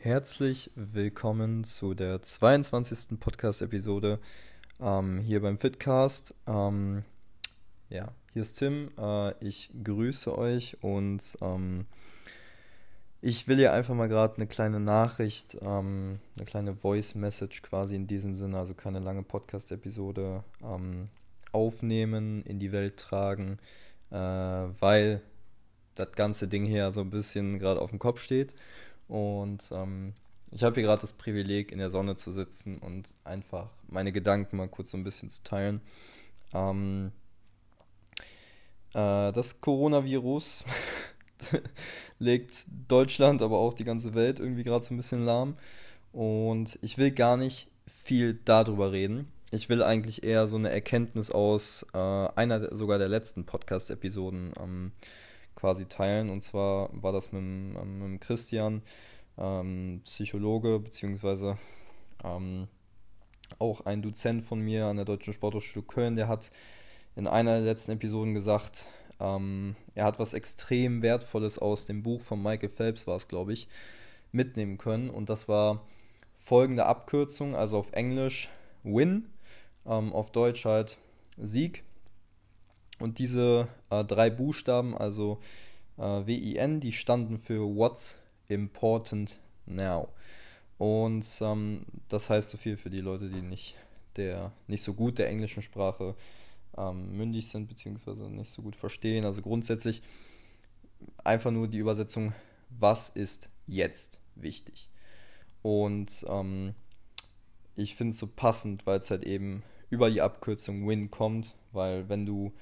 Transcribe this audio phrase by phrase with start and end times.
[0.00, 3.18] Herzlich willkommen zu der 22.
[3.18, 4.20] Podcast-Episode
[4.80, 6.36] ähm, hier beim Fitcast.
[6.46, 7.02] Ähm,
[7.90, 8.92] ja, hier ist Tim.
[8.96, 11.86] Äh, ich grüße euch und ähm,
[13.20, 18.06] ich will hier einfach mal gerade eine kleine Nachricht, ähm, eine kleine Voice-Message quasi in
[18.06, 21.08] diesem Sinne, also keine lange Podcast-Episode ähm,
[21.50, 23.58] aufnehmen, in die Welt tragen,
[24.12, 25.22] äh, weil
[25.96, 28.54] das ganze Ding hier so ein bisschen gerade auf dem Kopf steht.
[29.08, 30.12] Und ähm,
[30.50, 34.56] ich habe hier gerade das Privileg, in der Sonne zu sitzen und einfach meine Gedanken
[34.56, 35.80] mal kurz so ein bisschen zu teilen.
[36.54, 37.12] Ähm,
[38.94, 40.64] äh, das Coronavirus
[42.18, 45.56] legt Deutschland, aber auch die ganze Welt irgendwie gerade so ein bisschen lahm.
[46.12, 49.30] Und ich will gar nicht viel darüber reden.
[49.50, 54.92] Ich will eigentlich eher so eine Erkenntnis aus äh, einer sogar der letzten Podcast-Episoden ähm,
[55.58, 56.30] quasi teilen.
[56.30, 58.82] Und zwar war das mit, mit Christian,
[59.36, 61.58] ähm, Psychologe, beziehungsweise
[62.22, 62.68] ähm,
[63.58, 66.50] auch ein Dozent von mir an der Deutschen Sporthochschule Köln, der hat
[67.16, 68.86] in einer der letzten Episoden gesagt,
[69.18, 73.52] ähm, er hat was extrem Wertvolles aus dem Buch von Michael Phelps, war es, glaube
[73.52, 73.68] ich,
[74.30, 75.10] mitnehmen können.
[75.10, 75.84] Und das war
[76.36, 78.48] folgende Abkürzung, also auf Englisch
[78.84, 79.26] Win,
[79.86, 80.98] ähm, auf Deutsch halt
[81.36, 81.82] Sieg.
[82.98, 85.40] Und diese äh, drei Buchstaben, also
[85.96, 90.08] äh, WIN, die standen für What's Important Now.
[90.78, 93.74] Und ähm, das heißt so viel für die Leute, die nicht,
[94.16, 96.14] der, nicht so gut der englischen Sprache
[96.76, 99.24] ähm, mündig sind, beziehungsweise nicht so gut verstehen.
[99.24, 100.02] Also grundsätzlich
[101.24, 102.32] einfach nur die Übersetzung,
[102.70, 104.88] was ist jetzt wichtig?
[105.62, 106.74] Und ähm,
[107.76, 112.08] ich finde es so passend, weil es halt eben über die Abkürzung Win kommt, weil
[112.08, 112.52] wenn du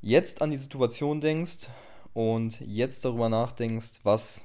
[0.00, 1.68] jetzt an die Situation denkst
[2.14, 4.44] und jetzt darüber nachdenkst, was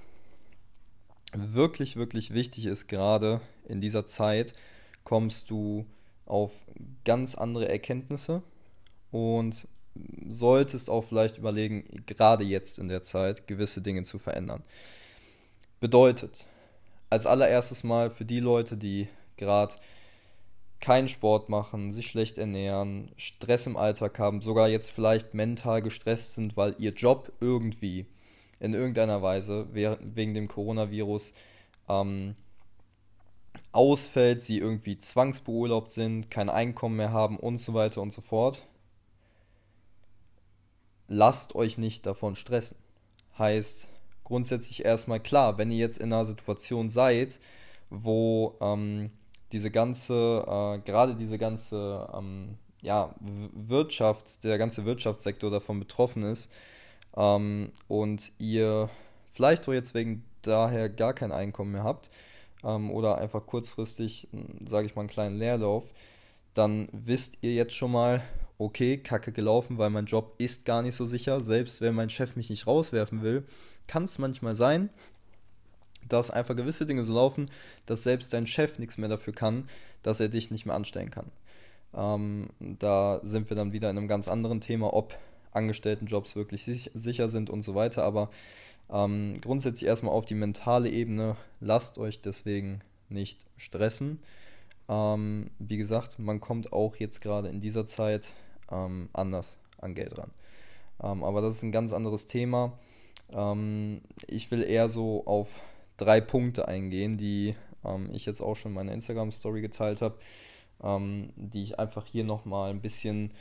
[1.33, 4.53] wirklich, wirklich wichtig ist, gerade in dieser Zeit,
[5.03, 5.85] kommst du
[6.25, 6.51] auf
[7.03, 8.43] ganz andere Erkenntnisse
[9.11, 9.67] und
[10.27, 14.63] solltest auch vielleicht überlegen, gerade jetzt in der Zeit gewisse Dinge zu verändern.
[15.79, 16.47] Bedeutet,
[17.09, 19.75] als allererstes mal für die Leute, die gerade
[20.83, 26.33] keinen Sport machen, sich schlecht ernähren, Stress im Alltag haben, sogar jetzt vielleicht mental gestresst
[26.33, 28.05] sind, weil ihr Job irgendwie
[28.59, 31.35] in irgendeiner Weise wegen dem Coronavirus
[31.87, 32.35] ähm,
[33.71, 38.67] ausfällt, sie irgendwie zwangsbeurlaubt sind, kein Einkommen mehr haben und so weiter und so fort.
[41.07, 42.77] Lasst euch nicht davon stressen.
[43.39, 43.87] Heißt
[44.25, 47.39] grundsätzlich erstmal klar, wenn ihr jetzt in einer Situation seid,
[47.89, 49.11] wo ähm,
[49.53, 53.15] diese ganze, äh, gerade diese ganze ähm, ja,
[53.53, 56.51] Wirtschaft, der ganze Wirtschaftssektor davon betroffen ist
[57.15, 58.89] ähm, und ihr
[59.31, 62.09] vielleicht auch jetzt wegen daher gar kein Einkommen mehr habt
[62.63, 64.27] ähm, oder einfach kurzfristig,
[64.65, 65.93] sage ich mal, einen kleinen Leerlauf,
[66.53, 68.21] dann wisst ihr jetzt schon mal,
[68.57, 71.41] okay, kacke gelaufen, weil mein Job ist gar nicht so sicher.
[71.41, 73.45] Selbst wenn mein Chef mich nicht rauswerfen will,
[73.87, 74.89] kann es manchmal sein,
[76.09, 77.49] dass einfach gewisse Dinge so laufen,
[77.85, 79.67] dass selbst dein Chef nichts mehr dafür kann,
[80.01, 81.31] dass er dich nicht mehr anstellen kann.
[81.95, 85.17] Ähm, da sind wir dann wieder in einem ganz anderen Thema, ob
[85.51, 88.03] Angestelltenjobs wirklich sich, sicher sind und so weiter.
[88.03, 88.29] Aber
[88.91, 94.19] ähm, grundsätzlich erstmal auf die mentale Ebene, lasst euch deswegen nicht stressen.
[94.89, 98.33] Ähm, wie gesagt, man kommt auch jetzt gerade in dieser Zeit
[98.71, 100.31] ähm, anders an Geld ran.
[101.01, 102.77] Ähm, aber das ist ein ganz anderes Thema.
[103.31, 105.61] Ähm, ich will eher so auf
[106.03, 107.55] drei Punkte eingehen, die
[107.85, 110.17] ähm, ich jetzt auch schon in meiner Instagram-Story geteilt habe,
[110.83, 113.31] ähm, die ich einfach hier nochmal ein bisschen,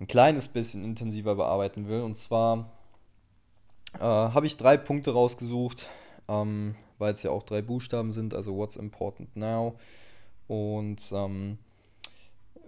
[0.00, 2.02] ein kleines bisschen intensiver bearbeiten will.
[2.02, 2.70] Und zwar
[3.94, 5.88] äh, habe ich drei Punkte rausgesucht,
[6.28, 9.76] ähm, weil es ja auch drei Buchstaben sind, also What's Important Now.
[10.48, 11.58] Und ähm,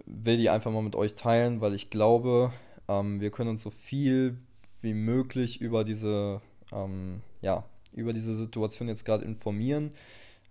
[0.05, 2.53] will die einfach mal mit euch teilen, weil ich glaube,
[2.87, 4.37] ähm, wir können uns so viel
[4.81, 6.41] wie möglich über diese
[6.71, 7.63] ähm, ja,
[7.95, 9.89] über diese Situation jetzt gerade informieren.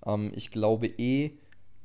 [0.06, 1.32] Ähm, ich glaube eh,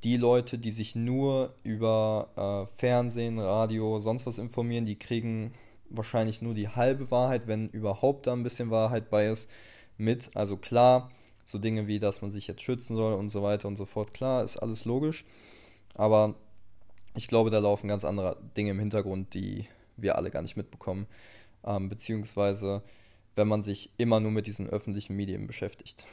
[0.04, 5.54] die Leute, die sich nur über äh, Fernsehen, Radio, sonst was informieren, die kriegen
[5.90, 9.50] wahrscheinlich nur die halbe Wahrheit, wenn überhaupt da ein bisschen Wahrheit bei ist,
[9.98, 10.30] mit.
[10.36, 11.12] Also klar,
[11.46, 14.14] so Dinge wie, dass man sich jetzt schützen soll und so weiter und so fort,
[14.14, 15.26] klar, ist alles logisch.
[15.96, 16.36] Aber
[17.16, 19.66] ich glaube, da laufen ganz andere Dinge im Hintergrund, die
[19.98, 21.08] wir alle gar nicht mitbekommen.
[21.66, 22.84] Ähm, beziehungsweise
[23.40, 26.06] wenn man sich immer nur mit diesen öffentlichen Medien beschäftigt.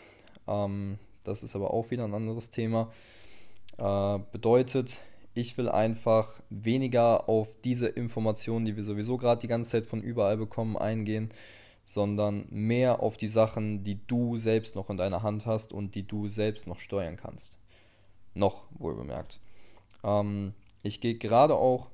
[0.46, 2.92] Ähm, das ist aber auch wieder ein anderes Thema.
[3.78, 5.00] Äh, bedeutet,
[5.34, 10.02] ich will einfach weniger auf diese Informationen, die wir sowieso gerade die ganze Zeit von
[10.02, 11.30] überall bekommen, eingehen,
[11.84, 16.06] sondern mehr auf die Sachen, die du selbst noch in deiner Hand hast und die
[16.06, 17.58] du selbst noch steuern kannst.
[18.34, 19.40] Noch, wohl bemerkt.
[20.04, 21.90] Ähm, ich gehe gerade auch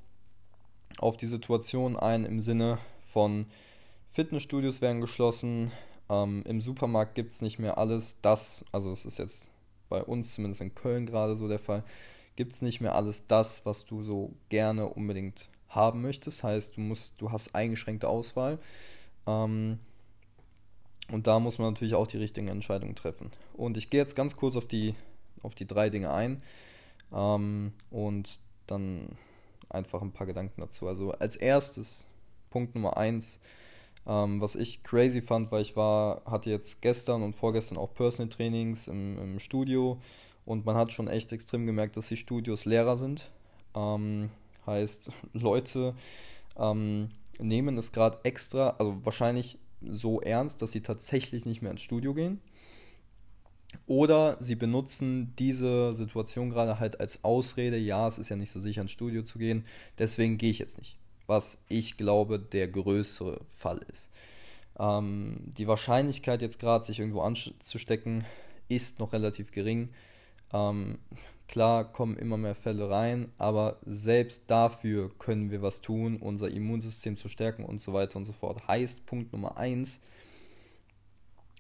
[0.98, 2.76] auf die Situation ein im Sinne
[3.06, 3.46] von
[4.12, 5.72] Fitnessstudios werden geschlossen,
[6.08, 9.46] ähm, im Supermarkt gibt es nicht mehr alles das, also es ist jetzt
[9.88, 11.82] bei uns zumindest in Köln gerade so der Fall,
[12.36, 16.42] gibt es nicht mehr alles das, was du so gerne unbedingt haben möchtest.
[16.42, 18.58] Heißt, du musst, du hast eingeschränkte Auswahl.
[19.26, 19.78] Ähm,
[21.10, 23.30] und da muss man natürlich auch die richtigen Entscheidungen treffen.
[23.54, 24.94] Und ich gehe jetzt ganz kurz auf die,
[25.42, 26.42] auf die drei Dinge ein
[27.12, 29.16] ähm, und dann
[29.68, 30.86] einfach ein paar Gedanken dazu.
[30.88, 32.06] Also als erstes,
[32.50, 33.40] Punkt Nummer eins,
[34.06, 38.28] ähm, was ich crazy fand, weil ich war, hatte jetzt gestern und vorgestern auch Personal
[38.28, 40.00] Trainings im, im Studio
[40.44, 43.30] und man hat schon echt extrem gemerkt, dass die Studios leerer sind.
[43.74, 44.30] Ähm,
[44.66, 45.94] heißt, Leute
[46.56, 51.82] ähm, nehmen es gerade extra, also wahrscheinlich so ernst, dass sie tatsächlich nicht mehr ins
[51.82, 52.40] Studio gehen.
[53.86, 58.60] Oder sie benutzen diese Situation gerade halt als Ausrede, ja, es ist ja nicht so
[58.60, 59.64] sicher ins Studio zu gehen,
[59.98, 60.98] deswegen gehe ich jetzt nicht.
[61.26, 64.10] Was ich glaube, der größere Fall ist.
[64.78, 68.24] Ähm, die Wahrscheinlichkeit jetzt gerade, sich irgendwo anzustecken,
[68.68, 69.90] ist noch relativ gering.
[70.52, 70.98] Ähm,
[71.48, 77.16] klar kommen immer mehr Fälle rein, aber selbst dafür können wir was tun, unser Immunsystem
[77.16, 78.66] zu stärken und so weiter und so fort.
[78.66, 80.00] Heißt Punkt Nummer eins,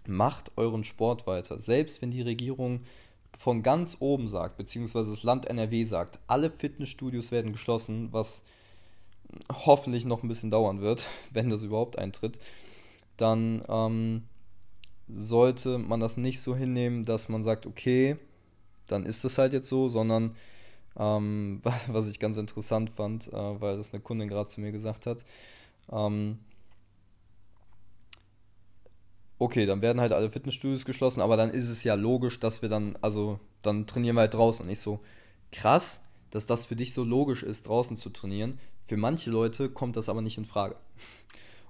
[0.06, 1.58] macht euren Sport weiter.
[1.58, 2.80] Selbst wenn die Regierung
[3.38, 8.44] von ganz oben sagt, beziehungsweise das Land NRW sagt, alle Fitnessstudios werden geschlossen, was
[9.50, 12.38] hoffentlich noch ein bisschen dauern wird, wenn das überhaupt eintritt,
[13.16, 14.24] dann ähm,
[15.08, 18.16] sollte man das nicht so hinnehmen, dass man sagt, okay,
[18.86, 20.34] dann ist das halt jetzt so, sondern
[20.96, 25.06] ähm, was ich ganz interessant fand, äh, weil das eine Kundin gerade zu mir gesagt
[25.06, 25.24] hat,
[25.90, 26.38] ähm,
[29.38, 32.68] okay, dann werden halt alle Fitnessstudios geschlossen, aber dann ist es ja logisch, dass wir
[32.68, 35.00] dann, also dann trainieren wir halt draußen und nicht so
[35.50, 36.00] krass,
[36.30, 38.58] dass das für dich so logisch ist, draußen zu trainieren.
[38.84, 40.76] Für manche Leute kommt das aber nicht in Frage.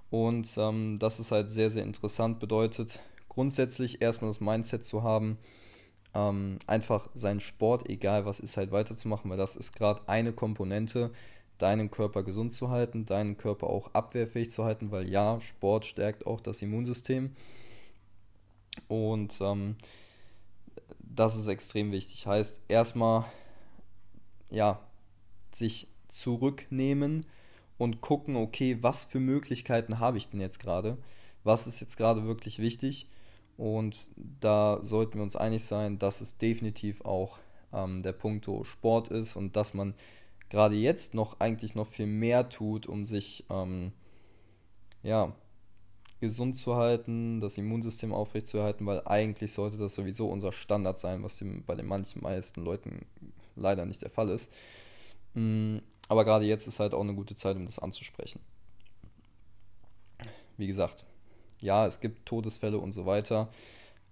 [0.09, 2.39] Und ähm, das ist halt sehr, sehr interessant.
[2.39, 2.99] Bedeutet
[3.29, 5.37] grundsätzlich erstmal das Mindset zu haben,
[6.13, 11.11] ähm, einfach seinen Sport, egal was ist, halt weiterzumachen, weil das ist gerade eine Komponente,
[11.57, 16.27] deinen Körper gesund zu halten, deinen Körper auch abwehrfähig zu halten, weil ja, Sport stärkt
[16.27, 17.35] auch das Immunsystem.
[18.87, 19.77] Und ähm,
[20.99, 22.27] das ist extrem wichtig.
[22.27, 23.25] Heißt, erstmal,
[24.49, 24.79] ja,
[25.53, 27.25] sich zurücknehmen
[27.77, 30.97] und gucken, okay, was für Möglichkeiten habe ich denn jetzt gerade?
[31.43, 33.09] Was ist jetzt gerade wirklich wichtig?
[33.57, 37.39] Und da sollten wir uns einig sein, dass es definitiv auch
[37.71, 39.93] ähm, der Punkt Sport ist und dass man
[40.49, 43.91] gerade jetzt noch eigentlich noch viel mehr tut, um sich ähm,
[45.01, 45.35] ja,
[46.19, 51.37] gesund zu halten, das Immunsystem aufrechtzuerhalten, weil eigentlich sollte das sowieso unser Standard sein, was
[51.37, 53.05] dem, bei den manchen meisten Leuten
[53.55, 54.53] leider nicht der Fall ist.
[56.13, 58.39] Aber gerade jetzt ist halt auch eine gute Zeit, um das anzusprechen.
[60.57, 61.05] Wie gesagt,
[61.59, 63.49] ja, es gibt Todesfälle und so weiter,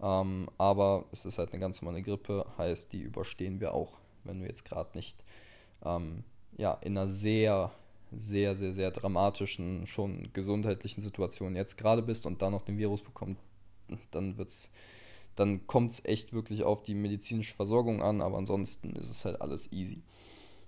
[0.01, 4.39] ähm, aber es ist halt eine ganz normale Grippe, heißt, die überstehen wir auch, wenn
[4.39, 5.24] du jetzt gerade nicht
[5.86, 6.24] ähm,
[6.57, 7.69] ja, in einer sehr,
[8.12, 13.03] sehr, sehr, sehr dramatischen, schon gesundheitlichen Situation jetzt gerade bist und da noch den Virus
[13.03, 13.39] bekommst,
[14.09, 14.71] dann wird's,
[15.36, 19.39] dann kommt es echt wirklich auf die medizinische Versorgung an, aber ansonsten ist es halt
[19.39, 20.01] alles easy.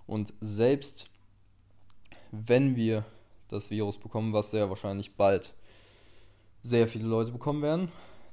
[0.06, 1.10] Und selbst
[2.46, 3.04] wenn wir
[3.48, 5.54] das Virus bekommen, was sehr wahrscheinlich bald
[6.62, 7.92] sehr viele Leute bekommen werden,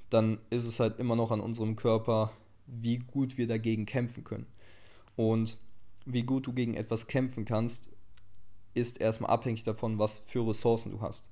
[0.10, 2.31] dann ist es halt immer noch an unserem Körper,
[2.65, 4.48] wie gut wir dagegen kämpfen können.
[5.15, 5.58] Und
[6.05, 7.89] wie gut du gegen etwas kämpfen kannst,
[8.74, 11.27] ist erstmal abhängig davon, was für Ressourcen du hast.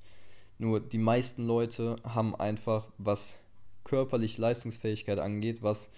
[0.57, 3.39] Nur die meisten Leute haben einfach, was
[3.85, 5.89] körperlich Leistungsfähigkeit angeht, was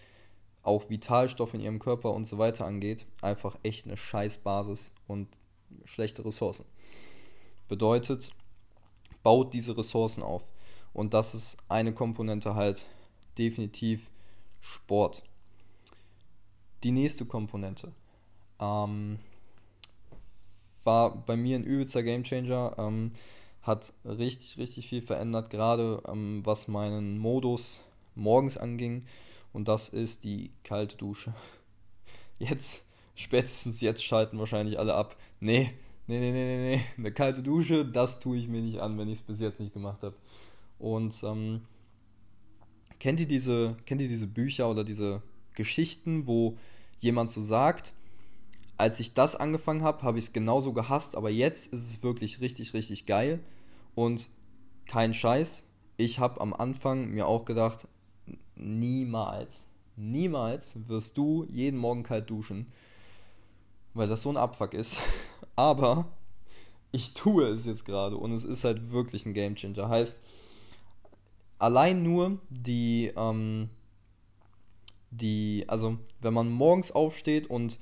[0.63, 5.27] auch Vitalstoff in ihrem Körper und so weiter angeht, einfach echt eine Scheißbasis und
[5.85, 6.65] schlechte Ressourcen.
[7.67, 8.31] Bedeutet,
[9.23, 10.47] baut diese Ressourcen auf.
[10.93, 12.85] Und das ist eine Komponente halt
[13.37, 14.09] definitiv
[14.59, 15.23] Sport.
[16.83, 17.91] Die nächste Komponente
[18.59, 19.19] ähm,
[20.83, 22.75] war bei mir ein übelster Gamechanger.
[22.77, 23.13] Ähm,
[23.61, 27.81] hat richtig, richtig viel verändert, gerade ähm, was meinen Modus
[28.15, 29.05] morgens anging.
[29.53, 31.33] Und das ist die kalte Dusche.
[32.39, 35.17] Jetzt, spätestens jetzt schalten wahrscheinlich alle ab.
[35.39, 35.71] Nee,
[36.07, 36.81] nee, nee, nee, nee.
[36.97, 39.73] Eine kalte Dusche, das tue ich mir nicht an, wenn ich es bis jetzt nicht
[39.73, 40.15] gemacht habe.
[40.79, 41.61] Und ähm,
[42.99, 45.21] kennt ihr diese, kennt ihr diese Bücher oder diese
[45.55, 46.57] Geschichten, wo
[46.99, 47.93] jemand so sagt,
[48.77, 52.41] als ich das angefangen habe, habe ich es genauso gehasst, aber jetzt ist es wirklich
[52.41, 53.39] richtig, richtig geil
[53.93, 54.27] und
[54.87, 55.63] kein Scheiß.
[55.97, 57.87] ich habe am Anfang mir auch gedacht,
[58.55, 62.71] niemals, niemals wirst du jeden Morgen kalt duschen,
[63.93, 64.99] weil das so ein Abfuck ist.
[65.55, 66.07] Aber
[66.91, 69.89] ich tue es jetzt gerade und es ist halt wirklich ein Gamechanger.
[69.89, 70.19] Heißt,
[71.59, 73.69] allein nur die, ähm,
[75.11, 77.79] die, also wenn man morgens aufsteht und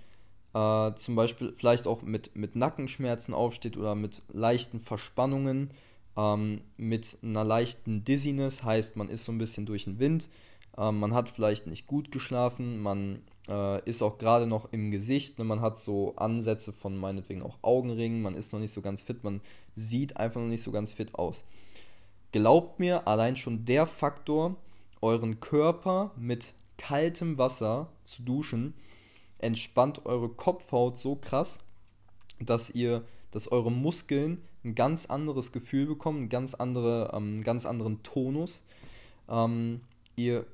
[0.53, 5.71] äh, zum Beispiel vielleicht auch mit, mit Nackenschmerzen aufsteht oder mit leichten Verspannungen,
[6.17, 10.29] ähm, mit einer leichten Dizziness, heißt man ist so ein bisschen durch den Wind,
[10.77, 15.39] ähm, man hat vielleicht nicht gut geschlafen, man äh, ist auch gerade noch im Gesicht,
[15.39, 15.45] ne?
[15.45, 19.23] man hat so Ansätze von meinetwegen auch Augenringen, man ist noch nicht so ganz fit,
[19.23, 19.41] man
[19.75, 21.45] sieht einfach noch nicht so ganz fit aus.
[22.31, 24.55] Glaubt mir, allein schon der Faktor,
[25.01, 28.75] euren Körper mit kaltem Wasser zu duschen,
[29.39, 31.59] entspannt eure Kopfhaut so krass,
[32.39, 37.65] dass ihr, dass eure Muskeln ein ganz anderes Gefühl bekommen, einen ganz, andere, ähm, ganz
[37.65, 38.63] anderen Tonus.
[39.29, 39.81] Ähm,
[40.15, 40.45] ihr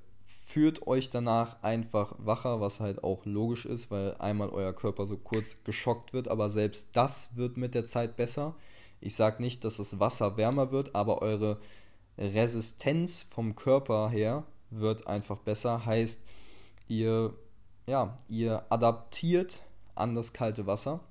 [0.56, 5.18] fühlt euch danach einfach wacher, was halt auch logisch ist, weil einmal euer Körper so
[5.18, 8.56] kurz geschockt wird, aber selbst das wird mit der Zeit besser.
[9.02, 11.60] Ich sage nicht, dass das Wasser wärmer wird, aber eure
[12.18, 15.86] Resistenz vom Körper her wird einfach besser.
[15.86, 16.22] Heißt,
[16.88, 17.34] ihr,
[17.86, 19.62] ja, ihr adaptiert
[19.94, 21.02] an das kalte Wasser.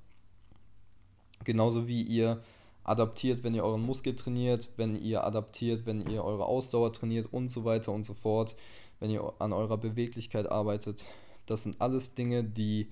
[1.44, 2.42] Genauso wie ihr
[2.84, 7.48] adaptiert, wenn ihr euren Muskel trainiert, wenn ihr adaptiert, wenn ihr eure Ausdauer trainiert und
[7.48, 8.56] so weiter und so fort,
[9.00, 11.06] wenn ihr an eurer Beweglichkeit arbeitet.
[11.46, 12.88] Das sind alles Dinge, die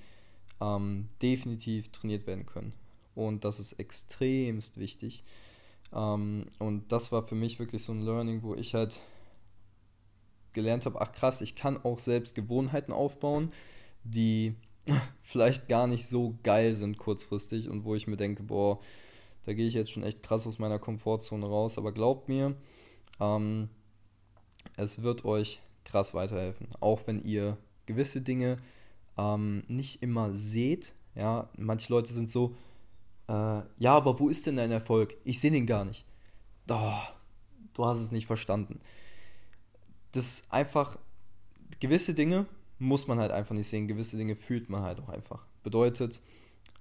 [0.61, 2.73] ähm, definitiv trainiert werden können.
[3.15, 5.25] Und das ist extremst wichtig.
[5.93, 9.01] Ähm, und das war für mich wirklich so ein Learning, wo ich halt
[10.55, 13.51] gelernt habe, ach krass, ich kann auch selbst Gewohnheiten aufbauen,
[14.05, 14.55] die
[15.23, 18.81] vielleicht gar nicht so geil sind kurzfristig und wo ich mir denke, boah,
[19.45, 21.79] da gehe ich jetzt schon echt krass aus meiner Komfortzone raus.
[21.79, 22.55] Aber glaubt mir,
[23.21, 23.69] ähm,
[24.77, 26.69] es wird euch krass weiterhelfen.
[26.81, 28.59] Auch wenn ihr gewisse Dinge
[29.19, 30.95] ähm, nicht immer seht.
[31.15, 32.55] Ja, manche Leute sind so,
[33.29, 33.33] äh,
[33.79, 35.15] ja, aber wo ist denn dein Erfolg?
[35.25, 36.05] Ich sehe den gar nicht.
[36.71, 37.03] Oh,
[37.75, 38.81] du hast es nicht verstanden.
[40.13, 40.99] Das einfach,
[41.81, 42.47] gewisse Dinge
[42.79, 45.45] muss man halt einfach nicht sehen, gewisse Dinge fühlt man halt auch einfach.
[45.63, 46.23] Bedeutet,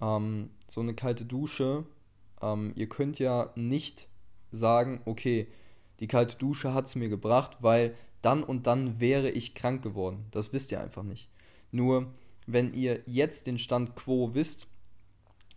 [0.02, 1.86] ähm, so eine kalte Dusche,
[2.42, 4.08] ähm, ihr könnt ja nicht
[4.52, 5.48] sagen, okay,
[6.00, 10.26] die kalte Dusche hat es mir gebracht, weil dann und dann wäre ich krank geworden.
[10.32, 11.30] Das wisst ihr einfach nicht.
[11.72, 12.12] Nur,
[12.48, 14.68] wenn ihr jetzt den Stand quo wisst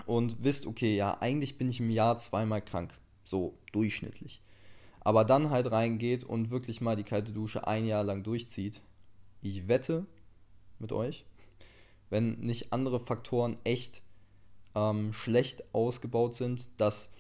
[0.07, 2.95] und wisst, okay, ja, eigentlich bin ich im Jahr zweimal krank.
[3.25, 4.43] So durchschnittlich.
[5.01, 8.81] Aber dann halt reingeht und wirklich mal die kalte Dusche ein Jahr lang durchzieht.
[9.43, 10.07] Ich wette
[10.79, 11.27] mit euch,
[12.09, 14.03] wenn nicht andere Faktoren echt
[14.75, 17.13] ähm, schlecht ausgebaut sind, dass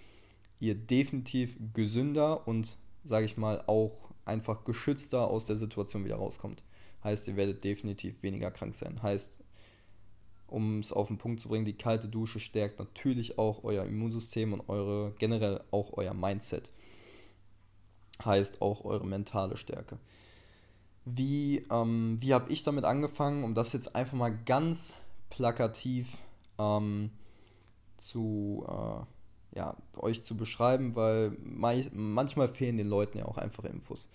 [0.60, 6.62] ihr definitiv gesünder und, sage ich mal, auch einfach geschützter aus der Situation wieder rauskommt.
[7.02, 9.02] Heißt, ihr werdet definitiv weniger krank sein.
[9.02, 9.38] Heißt,
[10.46, 14.52] um es auf den Punkt zu bringen, die kalte Dusche stärkt natürlich auch euer Immunsystem
[14.52, 16.72] und eure generell auch euer Mindset.
[18.24, 19.98] Heißt auch eure mentale Stärke.
[21.04, 24.94] Wie, ähm, wie habe ich damit angefangen, um das jetzt einfach mal ganz
[25.28, 26.16] plakativ
[26.58, 27.10] ähm,
[28.06, 34.08] zu äh, ja, euch zu beschreiben, weil manchmal fehlen den Leuten ja auch einfach Infos.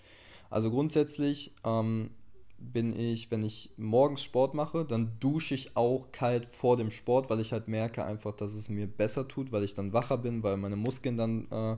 [0.50, 2.10] Also grundsätzlich ähm,
[2.58, 7.30] bin ich, wenn ich morgens Sport mache, dann dusche ich auch kalt vor dem Sport,
[7.30, 10.42] weil ich halt merke einfach, dass es mir besser tut, weil ich dann wacher bin,
[10.42, 11.76] weil meine Muskeln dann äh,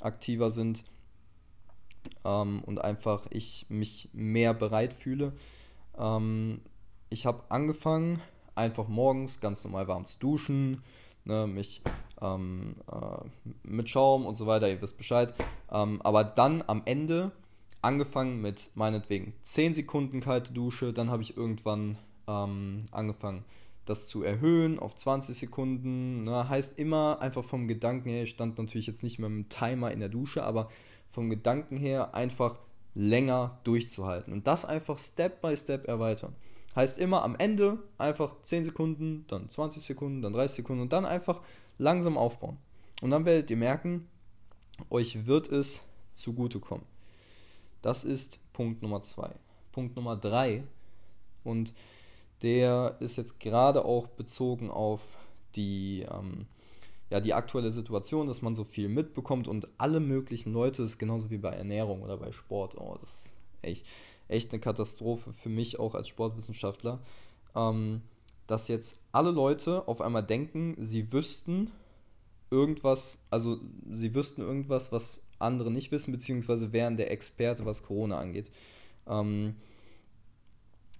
[0.00, 0.84] aktiver sind
[2.24, 5.32] ähm, und einfach ich mich mehr bereit fühle.
[5.98, 6.60] Ähm,
[7.10, 8.20] ich habe angefangen,
[8.54, 10.82] einfach morgens ganz normal warm zu duschen,
[11.26, 11.82] ne, mich
[12.20, 13.28] ähm, äh,
[13.62, 15.34] mit Schaum und so weiter, ihr wisst Bescheid.
[15.70, 17.32] Ähm, aber dann am Ende
[17.82, 23.44] angefangen mit meinetwegen 10 Sekunden kalte Dusche, dann habe ich irgendwann ähm, angefangen,
[23.84, 26.24] das zu erhöhen auf 20 Sekunden.
[26.24, 26.48] Ne?
[26.48, 29.92] Heißt immer einfach vom Gedanken her, ich stand natürlich jetzt nicht mehr mit dem Timer
[29.92, 30.68] in der Dusche, aber
[31.08, 32.58] vom Gedanken her einfach
[32.94, 36.34] länger durchzuhalten und das einfach Step by Step erweitern.
[36.76, 41.06] Heißt immer am Ende einfach 10 Sekunden, dann 20 Sekunden, dann 30 Sekunden und dann
[41.06, 41.40] einfach
[41.78, 42.58] langsam aufbauen.
[43.02, 44.08] Und dann werdet ihr merken,
[44.90, 46.84] euch wird es zugutekommen.
[47.82, 49.30] Das ist Punkt Nummer zwei.
[49.72, 50.64] Punkt Nummer drei,
[51.46, 51.72] und
[52.42, 55.16] der ist jetzt gerade auch bezogen auf
[55.54, 56.46] die, ähm,
[57.08, 60.98] ja, die aktuelle Situation, dass man so viel mitbekommt und alle möglichen Leute, das ist
[60.98, 63.86] genauso wie bei Ernährung oder bei Sport, oh, das ist echt,
[64.28, 67.00] echt eine Katastrophe für mich auch als Sportwissenschaftler,
[67.54, 68.02] ähm,
[68.46, 71.70] dass jetzt alle Leute auf einmal denken, sie wüssten
[72.50, 73.58] irgendwas, also
[73.90, 78.50] sie wüssten irgendwas, was andere nicht wissen, beziehungsweise wären der Experte, was Corona angeht.
[79.06, 79.56] Ähm,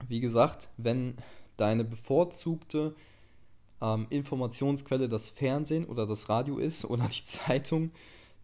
[0.09, 1.17] wie gesagt, wenn
[1.57, 2.95] deine bevorzugte
[3.81, 7.91] ähm, Informationsquelle das Fernsehen oder das Radio ist oder die Zeitung,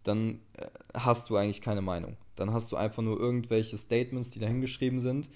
[0.03, 2.17] dann äh, hast du eigentlich keine Meinung.
[2.35, 5.29] Dann hast du einfach nur irgendwelche Statements, die dahingeschrieben sind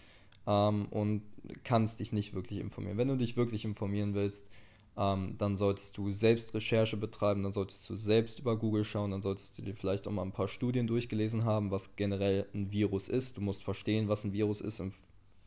[0.45, 1.23] ähm, und
[1.63, 2.97] kannst dich nicht wirklich informieren.
[2.97, 4.49] Wenn du dich wirklich informieren willst,
[4.97, 9.21] ähm, dann solltest du selbst Recherche betreiben, dann solltest du selbst über Google schauen, dann
[9.21, 13.07] solltest du dir vielleicht auch mal ein paar Studien durchgelesen haben, was generell ein Virus
[13.07, 13.37] ist.
[13.37, 14.91] Du musst verstehen, was ein Virus ist im,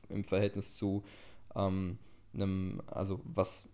[0.09, 1.03] im Verhältnis zu
[1.57, 1.99] ähm,
[2.33, 3.65] einem, also was,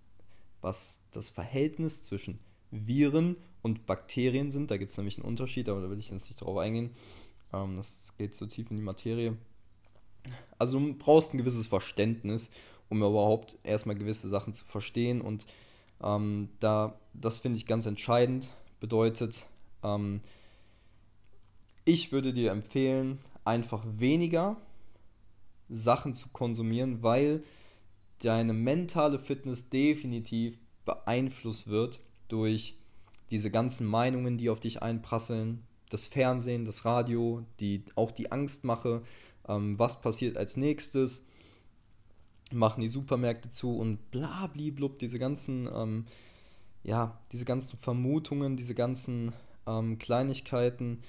[0.63, 2.39] was das Verhältnis zwischen
[2.71, 4.71] Viren und Bakterien sind.
[4.71, 6.91] Da gibt es nämlich einen Unterschied, aber da will ich jetzt nicht drauf eingehen.
[7.53, 9.37] Ähm, das geht zu tief in die Materie.
[10.59, 12.51] Also du brauchst ein gewisses Verständnis,
[12.89, 15.21] um überhaupt erstmal gewisse Sachen zu verstehen.
[15.21, 15.47] Und
[16.03, 18.53] ähm, da, das finde ich ganz entscheidend.
[18.81, 19.47] Bedeutet,
[19.83, 20.21] ähm,
[21.85, 24.57] ich würde dir empfehlen, einfach weniger
[25.69, 27.43] Sachen zu konsumieren, weil
[28.21, 32.77] deine mentale Fitness definitiv beeinflusst wird durch
[33.31, 39.03] diese ganzen Meinungen, die auf dich einprasseln, das Fernsehen, das Radio, die, auch die Angstmache,
[39.49, 41.27] ähm, was passiert als nächstes,
[42.53, 46.07] machen die Supermärkte zu und bla blub, diese ganzen, ähm,
[46.83, 49.33] ja, diese ganzen Vermutungen, diese ganzen
[49.67, 51.03] ähm, Kleinigkeiten,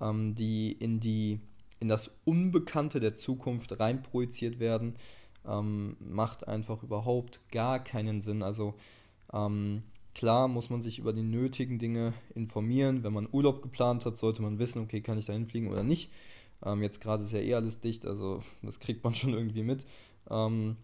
[0.00, 1.40] ähm, die in die
[1.80, 4.96] in das Unbekannte der Zukunft reinprojiziert werden,
[5.46, 8.42] ähm, macht einfach überhaupt gar keinen Sinn.
[8.42, 8.74] Also
[9.32, 9.84] ähm,
[10.18, 13.04] Klar muss man sich über die nötigen Dinge informieren.
[13.04, 16.10] Wenn man Urlaub geplant hat, sollte man wissen, okay, kann ich da hinfliegen oder nicht.
[16.64, 19.86] Ähm, jetzt gerade ist ja eh alles dicht, also das kriegt man schon irgendwie mit.
[20.28, 20.76] Ähm,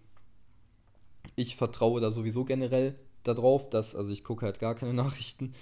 [1.35, 5.55] ich vertraue da sowieso generell darauf, dass, also ich gucke halt gar keine Nachrichten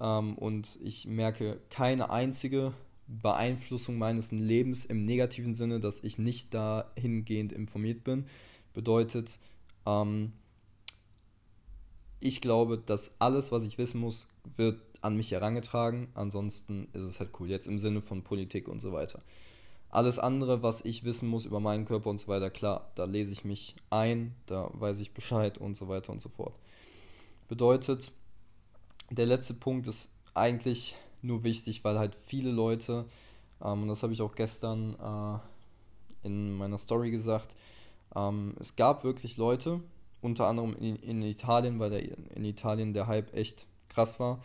[0.00, 2.72] ähm, und ich merke keine einzige
[3.06, 8.26] Beeinflussung meines Lebens im negativen Sinne, dass ich nicht dahingehend informiert bin.
[8.74, 9.38] Bedeutet,
[9.86, 10.32] ähm,
[12.20, 16.08] ich glaube, dass alles, was ich wissen muss, wird an mich herangetragen.
[16.14, 17.48] Ansonsten ist es halt cool.
[17.48, 19.22] Jetzt im Sinne von Politik und so weiter.
[19.88, 23.32] Alles andere, was ich wissen muss über meinen Körper und so weiter, klar, da lese
[23.32, 26.54] ich mich ein, da weiß ich Bescheid und so weiter und so fort.
[27.48, 28.12] Bedeutet,
[29.10, 33.06] der letzte Punkt ist eigentlich nur wichtig, weil halt viele Leute,
[33.60, 37.56] ähm, und das habe ich auch gestern äh, in meiner Story gesagt,
[38.14, 39.80] ähm, es gab wirklich Leute,
[40.20, 42.02] unter anderem in, in Italien, weil der,
[42.36, 44.40] in Italien der Hype echt krass war.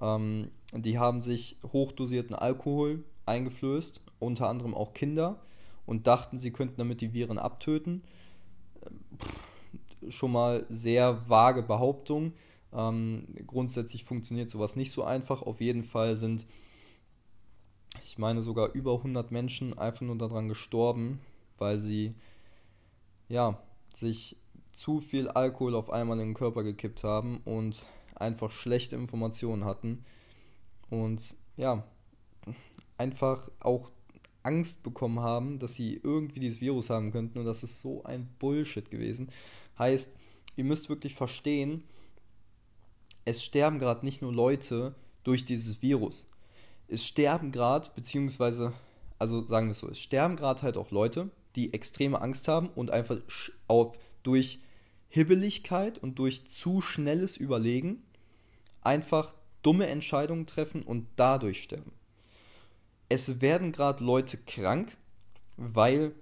[0.00, 5.40] Ähm, die haben sich hochdosierten Alkohol eingeflößt, unter anderem auch Kinder,
[5.86, 8.02] und dachten, sie könnten damit die Viren abtöten.
[9.18, 9.38] Pff,
[10.08, 12.32] schon mal sehr vage Behauptung.
[12.72, 15.42] Ähm, grundsätzlich funktioniert sowas nicht so einfach.
[15.42, 16.46] Auf jeden Fall sind,
[18.04, 21.20] ich meine, sogar über 100 Menschen einfach nur daran gestorben,
[21.58, 22.14] weil sie
[23.28, 23.58] ja,
[23.94, 24.36] sich
[24.76, 30.04] zu viel Alkohol auf einmal in den Körper gekippt haben und einfach schlechte Informationen hatten
[30.90, 31.84] und ja,
[32.98, 33.90] einfach auch
[34.42, 38.28] Angst bekommen haben, dass sie irgendwie dieses Virus haben könnten und das ist so ein
[38.38, 39.30] Bullshit gewesen.
[39.78, 40.14] Heißt,
[40.56, 41.82] ihr müsst wirklich verstehen,
[43.24, 46.26] es sterben gerade nicht nur Leute durch dieses Virus.
[46.88, 48.74] Es sterben gerade, beziehungsweise,
[49.18, 52.68] also sagen wir es so, es sterben gerade halt auch Leute, die extreme Angst haben
[52.68, 53.16] und einfach
[53.66, 54.60] auf durch
[55.08, 58.02] Hibbeligkeit und durch zu schnelles Überlegen
[58.82, 59.32] einfach
[59.62, 61.92] dumme Entscheidungen treffen und dadurch sterben.
[63.08, 64.96] Es werden gerade Leute krank,
[65.56, 66.12] weil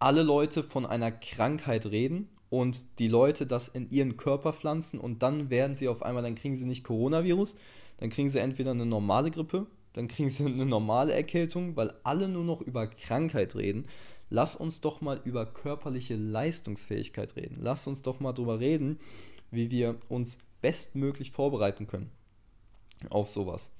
[0.00, 5.22] alle Leute von einer Krankheit reden und die Leute das in ihren Körper pflanzen und
[5.22, 7.56] dann werden sie auf einmal, dann kriegen sie nicht Coronavirus,
[7.98, 12.28] dann kriegen sie entweder eine normale Grippe, dann kriegen sie eine normale Erkältung, weil alle
[12.28, 13.86] nur noch über Krankheit reden
[14.30, 17.56] lass uns doch mal über körperliche Leistungsfähigkeit reden.
[17.60, 18.98] Lass uns doch mal darüber reden,
[19.50, 22.10] wie wir uns bestmöglich vorbereiten können
[23.10, 23.72] auf sowas.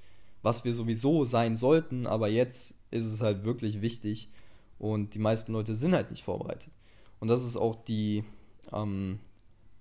[0.43, 4.29] Was wir sowieso sein sollten, aber jetzt ist es halt wirklich wichtig
[4.79, 6.73] und die meisten Leute sind halt nicht vorbereitet.
[7.21, 8.25] Und das ist auch die,
[8.73, 9.19] ähm,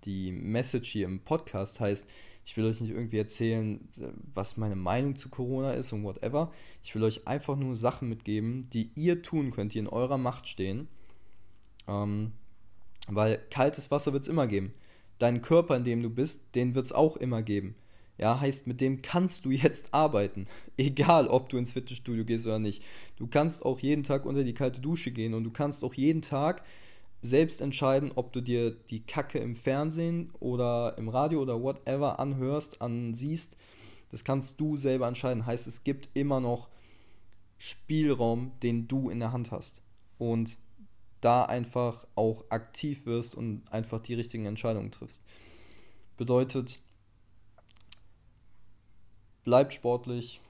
[0.06, 2.08] die Message hier im Podcast, heißt,
[2.48, 3.90] ich will euch nicht irgendwie erzählen,
[4.34, 6.50] was meine Meinung zu Corona ist und whatever.
[6.82, 10.48] Ich will euch einfach nur Sachen mitgeben, die ihr tun könnt, die in eurer Macht
[10.48, 10.88] stehen.
[11.90, 12.32] Ähm,
[13.10, 14.74] weil kaltes Wasser wird es immer geben.
[15.20, 17.76] Deinen Körper, in dem du bist, den wird es auch immer geben.
[18.18, 20.48] Ja, heißt, mit dem kannst du jetzt arbeiten.
[20.78, 22.82] Egal, ob du ins Fitnessstudio gehst oder nicht.
[23.18, 26.22] Du kannst auch jeden Tag unter die kalte Dusche gehen und du kannst auch jeden
[26.22, 26.64] Tag
[27.22, 32.82] selbst entscheiden, ob du dir die Kacke im Fernsehen oder im Radio oder whatever anhörst,
[32.82, 33.58] ansiehst.
[34.10, 35.46] Das kannst du selber entscheiden.
[35.46, 36.70] Heißt, es gibt immer noch
[37.58, 39.82] Spielraum, den du in der Hand hast.
[40.18, 40.58] Und
[41.22, 45.24] da einfach auch aktiv wirst und einfach die richtigen Entscheidungen triffst.
[46.16, 46.80] Bedeutet,
[49.44, 50.42] bleibt sportlich,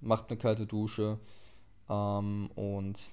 [0.00, 1.18] macht eine kalte Dusche
[1.88, 3.12] ähm, und,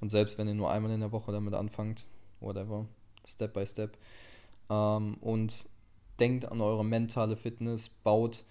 [0.00, 2.06] und selbst wenn ihr nur einmal in der Woche damit anfangt,
[2.44, 2.86] whatever,
[3.26, 3.96] Step by Step,
[4.70, 5.68] ähm, und
[6.20, 8.44] denkt an eure mentale Fitness, baut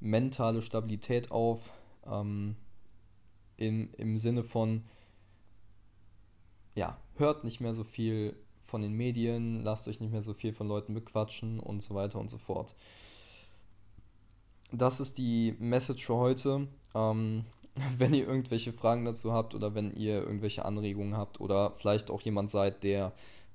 [0.00, 1.70] mentale Stabilität auf,
[2.06, 2.56] ähm,
[3.56, 4.84] in, im Sinne von,
[6.74, 10.52] ja, hört nicht mehr so viel von den Medien, lasst euch nicht mehr so viel
[10.52, 12.74] von Leuten bequatschen und so weiter und so fort.
[14.70, 16.68] Das ist die Message für heute.
[16.94, 17.46] Ähm,
[17.98, 22.20] wenn ihr irgendwelche Fragen dazu habt oder wenn ihr irgendwelche Anregungen habt oder vielleicht auch
[22.22, 23.12] jemand seid, der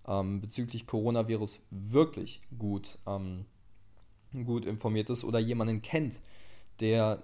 [0.07, 3.45] ähm, bezüglich Coronavirus wirklich gut, ähm,
[4.45, 6.19] gut informiert ist oder jemanden kennt,
[6.79, 7.23] der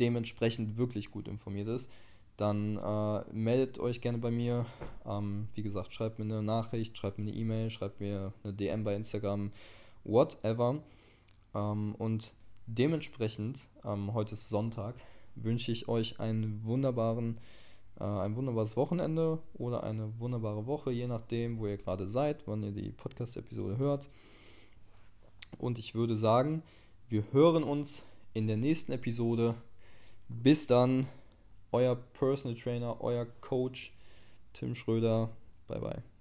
[0.00, 1.92] dementsprechend wirklich gut informiert ist,
[2.36, 4.66] dann äh, meldet euch gerne bei mir.
[5.06, 8.82] Ähm, wie gesagt, schreibt mir eine Nachricht, schreibt mir eine E-Mail, schreibt mir eine DM
[8.82, 9.52] bei Instagram,
[10.02, 10.82] whatever.
[11.54, 12.34] Ähm, und
[12.66, 14.96] dementsprechend, ähm, heute ist Sonntag,
[15.36, 17.38] wünsche ich euch einen wunderbaren,
[17.98, 22.62] äh, ein wunderbares Wochenende oder eine wunderbare Woche, je nachdem, wo ihr gerade seid, wann
[22.62, 24.08] ihr die Podcast-Episode hört.
[25.58, 26.62] Und ich würde sagen,
[27.08, 29.54] wir hören uns in der nächsten Episode.
[30.28, 31.06] Bis dann
[31.72, 33.92] euer Personal Trainer, euer Coach
[34.52, 35.30] Tim Schröder.
[35.68, 36.13] Bye bye.